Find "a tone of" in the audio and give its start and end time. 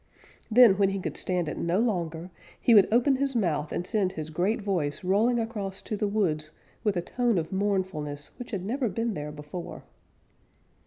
6.97-7.53